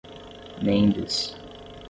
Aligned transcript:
Mendes 0.65 1.35